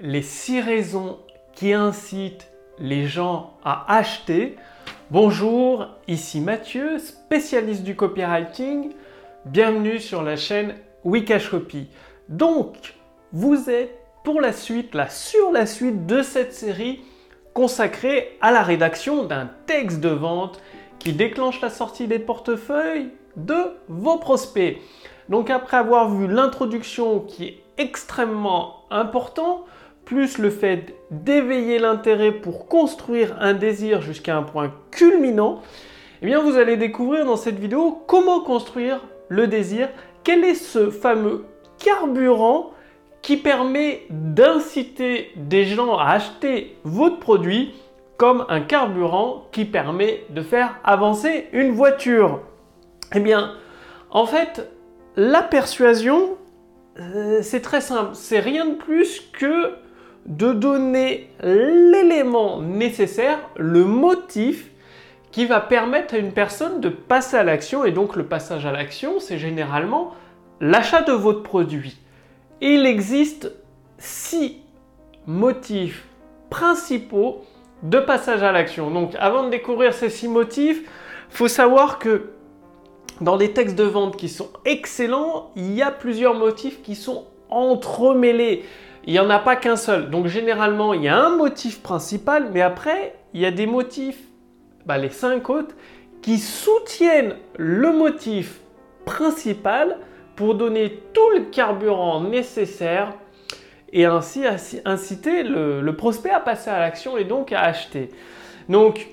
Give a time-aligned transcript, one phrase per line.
[0.00, 1.18] les 6 raisons
[1.54, 2.48] qui incitent
[2.78, 4.56] les gens à acheter.
[5.10, 8.92] Bonjour, ici Mathieu, spécialiste du copywriting.
[9.44, 11.88] Bienvenue sur la chaîne Wikash Copy.
[12.28, 12.94] Donc,
[13.32, 17.00] vous êtes pour la suite, là, sur la suite de cette série
[17.52, 20.60] consacrée à la rédaction d'un texte de vente
[21.00, 24.78] qui déclenche la sortie des portefeuilles de vos prospects.
[25.28, 29.64] Donc après avoir vu l'introduction qui est extrêmement important,
[30.08, 35.60] plus le fait d'éveiller l'intérêt pour construire un désir jusqu'à un point culminant,
[36.22, 39.90] eh bien vous allez découvrir dans cette vidéo comment construire le désir,
[40.24, 41.44] quel est ce fameux
[41.76, 42.70] carburant
[43.20, 47.74] qui permet d'inciter des gens à acheter votre produit
[48.16, 52.40] comme un carburant qui permet de faire avancer une voiture?
[53.14, 53.52] Eh bien,
[54.10, 54.72] en fait,
[55.16, 56.38] la persuasion,
[56.98, 58.12] euh, c'est très simple.
[58.14, 59.74] C'est rien de plus que
[60.28, 64.70] de donner l'élément nécessaire, le motif
[65.32, 67.84] qui va permettre à une personne de passer à l'action.
[67.84, 70.14] Et donc le passage à l'action, c'est généralement
[70.60, 71.96] l'achat de votre produit.
[72.60, 73.52] il existe
[73.98, 74.58] six
[75.26, 76.06] motifs
[76.50, 77.44] principaux
[77.82, 78.90] de passage à l'action.
[78.90, 80.82] Donc avant de découvrir ces six motifs,
[81.30, 82.30] faut savoir que
[83.20, 87.24] dans des textes de vente qui sont excellents, il y a plusieurs motifs qui sont
[87.50, 88.64] entremêlés.
[89.08, 90.10] Il n'y en a pas qu'un seul.
[90.10, 94.20] Donc généralement, il y a un motif principal, mais après, il y a des motifs,
[94.84, 95.74] bah, les cinq autres,
[96.20, 98.60] qui soutiennent le motif
[99.06, 99.96] principal
[100.36, 103.14] pour donner tout le carburant nécessaire
[103.94, 104.42] et ainsi
[104.84, 108.10] inciter le, le prospect à passer à l'action et donc à acheter.
[108.68, 109.06] Donc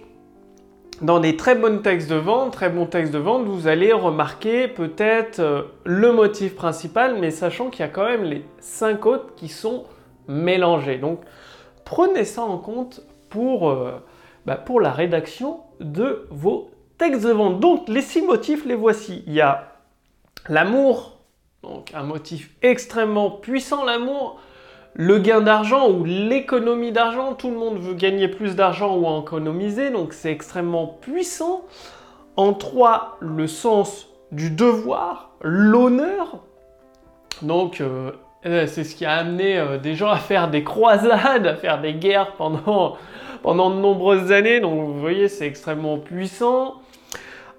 [1.01, 4.67] dans des très bons textes de vente, très bons textes de vente, vous allez remarquer
[4.67, 9.35] peut-être euh, le motif principal, mais sachant qu'il y a quand même les cinq autres
[9.35, 9.85] qui sont
[10.27, 10.97] mélangés.
[10.97, 11.21] Donc
[11.83, 14.01] prenez ça en compte pour, euh,
[14.45, 17.59] bah, pour la rédaction de vos textes de vente.
[17.59, 19.23] Donc les six motifs, les voici.
[19.27, 19.73] Il y a
[20.47, 21.17] l'amour,
[21.61, 24.39] donc un motif extrêmement puissant, l'amour
[24.97, 29.89] le gain d'argent ou l'économie d'argent, tout le monde veut gagner plus d'argent ou économiser,
[29.89, 31.65] donc c'est extrêmement puissant.
[32.37, 36.39] En trois, le sens du devoir, l'honneur.
[37.41, 38.11] Donc euh,
[38.45, 41.81] euh, c'est ce qui a amené euh, des gens à faire des croisades, à faire
[41.81, 42.95] des guerres pendant,
[43.43, 44.61] pendant de nombreuses années.
[44.61, 46.75] Donc vous voyez, c'est extrêmement puissant.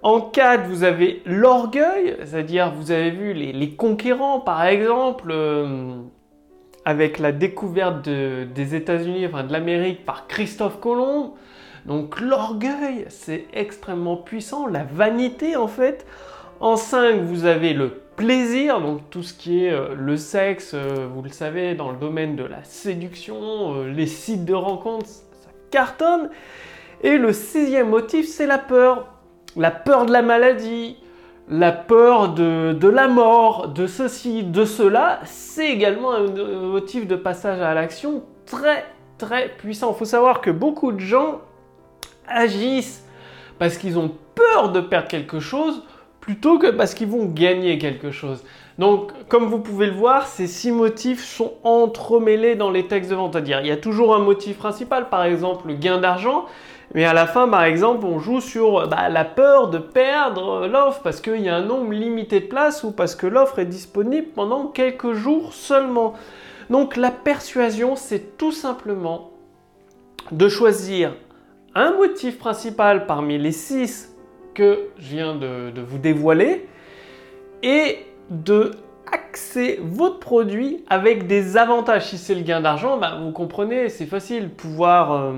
[0.03, 5.35] En 4, vous avez l'orgueil, c'est-à-dire vous avez vu les, conquérants par exemple
[6.87, 11.35] avec la découverte des États-Unis, enfin de l'Amérique par Christophe Colomb.
[11.85, 16.07] Donc l'orgueil, c'est extrêmement puissant, la vanité en fait.
[16.61, 21.09] En 5, vous avez le plaisir, donc tout ce qui est euh, le sexe, euh,
[21.13, 25.51] vous le savez, dans le domaine de la séduction, euh, les sites de rencontres, ça
[25.71, 26.31] cartonne.
[27.03, 29.13] Et le sixième motif, c'est la peur.
[29.57, 30.97] La peur de la maladie,
[31.49, 37.61] la peur de, la mort, de ceci, de cela, c'est également un motif de passage
[37.61, 38.85] à l'action très
[39.19, 39.93] très puissant.
[39.95, 41.41] Il faut savoir que beaucoup de gens
[42.29, 43.05] agissent
[43.59, 45.83] parce qu'ils ont peur de perdre quelque chose
[46.21, 48.43] plutôt que parce qu'ils vont gagner quelque chose.
[48.79, 53.17] Donc, comme vous pouvez le voir, ces six motifs sont entremêlés dans les textes de
[53.17, 53.33] vente.
[53.33, 56.45] C'est-à-dire, il y a toujours un motif principal, par exemple le gain d'argent,
[56.95, 61.01] mais à la fin, par exemple, on joue sur bah, la peur de perdre l'offre
[61.03, 64.29] parce qu'il y a un nombre limité de places ou parce que l'offre est disponible
[64.35, 66.15] pendant quelques jours seulement.
[66.71, 69.31] Donc la persuasion, c'est tout simplement
[70.33, 71.15] de choisir
[71.75, 74.15] un motif principal parmi les six
[74.55, 76.67] que je viens de, vous dévoiler
[77.63, 77.99] et
[78.31, 78.71] de
[79.13, 82.09] axer votre produit avec des avantages.
[82.09, 85.13] Si c'est le gain d'argent, bah, vous comprenez, c'est facile, pouvoir...
[85.13, 85.33] Euh,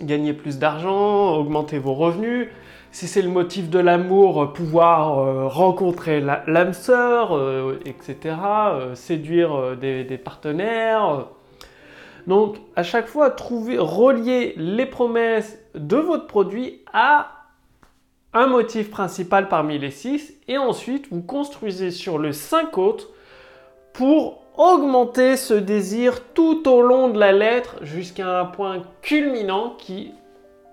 [0.00, 2.48] gagner plus d'argent, augmenter vos revenus.
[2.92, 9.76] Si c'est le motif de l'amour, pouvoir euh, rencontrer l'âme sœur, euh, etc., euh, séduire
[9.76, 11.26] des, des, partenaires.
[12.26, 17.40] Donc, à chaque fois, trouver, relier les promesses de votre produit à
[18.32, 23.08] un motif principal parmi les six, et ensuite vous construisez sur le cinq autres
[23.92, 30.12] pour augmenter ce désir tout au long de la lettre jusqu'à un point culminant qui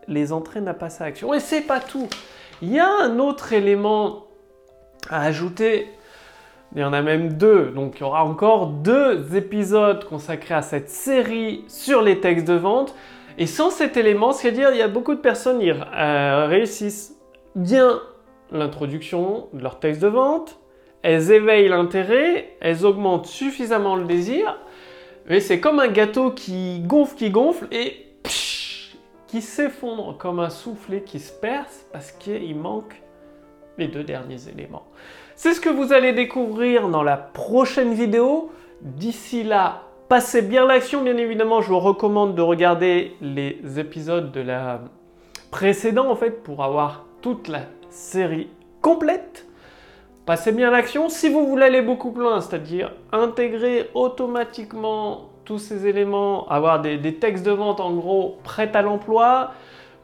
[0.07, 1.33] les entraîne à passer à l'action.
[1.33, 2.07] Et c'est pas tout.
[2.62, 4.25] Il y a un autre élément
[5.09, 5.88] à ajouter.
[6.75, 7.71] Il y en a même deux.
[7.71, 12.53] Donc il y aura encore deux épisodes consacrés à cette série sur les textes de
[12.53, 12.94] vente.
[13.38, 17.15] Et sans cet élément, c'est-à-dire il y a beaucoup de personnes qui euh, réussissent
[17.56, 18.01] bien
[18.51, 20.59] l'introduction de leur texte de vente,
[21.03, 24.59] elles éveillent l'intérêt, elles augmentent suffisamment le désir,
[25.29, 28.05] Et c'est comme un gâteau qui gonfle, qui gonfle et
[29.27, 33.01] qui s'effondre comme un soufflet qui se perce parce qu'il manque
[33.77, 34.88] les deux derniers éléments.
[35.35, 38.51] C'est ce que vous allez découvrir dans la prochaine vidéo.
[38.81, 41.03] D'ici là, passez bien l'action.
[41.03, 44.81] Bien évidemment, je vous recommande de regarder les épisodes de la
[45.51, 48.50] précédente en fait pour avoir toute la série
[48.81, 49.46] complète.
[50.27, 51.07] Passez bien l'action.
[51.07, 57.15] Si vous voulez aller beaucoup plus loin, c'est-à-dire intégrer automatiquement tous ces éléments, avoir des,
[57.15, 59.53] textes de vente en gros prêts à l'emploi,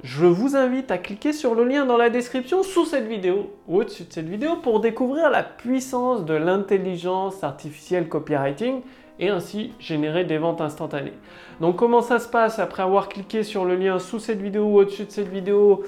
[0.01, 3.81] je vous invite à cliquer sur le lien dans la description sous cette vidéo ou
[3.81, 8.79] au-dessus de cette vidéo pour découvrir la puissance de l'intelligence artificielle copywriting
[9.19, 11.13] et ainsi générer des ventes instantanées.
[11.59, 14.77] Donc comment ça se passe après avoir cliqué sur le lien sous cette vidéo ou
[14.77, 15.83] au-dessus de cette vidéo?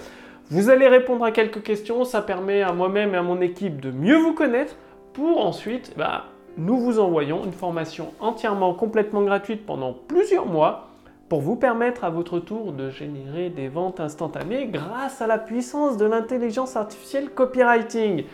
[0.52, 3.90] Vous allez répondre à quelques questions, ça permet à moi-même et à mon équipe de
[3.90, 4.76] mieux vous connaître
[5.14, 6.26] pour ensuite bah,
[6.58, 10.90] nous vous envoyons une formation entièrement complètement gratuite pendant plusieurs mois
[11.30, 15.98] pour vous permettre à votre tour de générer des ventes instantanées grâce à la puissance
[15.98, 18.26] de l'intelligence artificielle copywriting.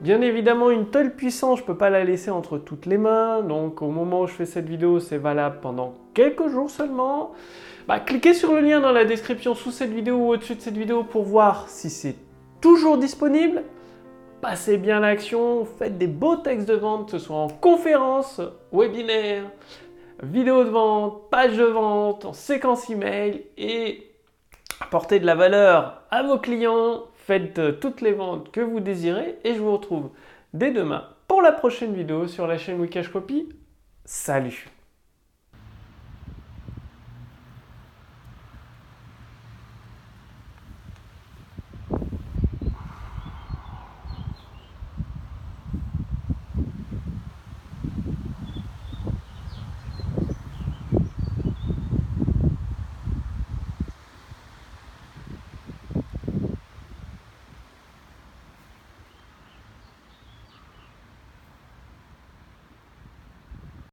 [0.00, 3.42] Bien évidemment, une telle puissance, je ne peux pas la laisser entre toutes les mains.
[3.42, 7.32] Donc au moment où je fais cette vidéo, c'est valable pendant quelques jours seulement.
[7.88, 10.76] Bah, cliquez sur le lien dans la description sous cette vidéo ou au-dessus de cette
[10.76, 12.16] vidéo pour voir si c'est
[12.60, 13.64] toujours disponible.
[14.40, 18.40] Passez bien l'action, faites des beaux textes de vente, que ce soit en conférence,
[18.72, 19.44] webinaire,
[20.22, 24.10] vidéo de vente, page de vente, en séquence email et
[24.80, 29.38] apportez de la valeur à vos clients, faites euh, toutes les ventes que vous désirez
[29.44, 30.10] et je vous retrouve
[30.54, 33.48] dès demain pour la prochaine vidéo sur la chaîne Wikash Copy.
[34.04, 34.68] Salut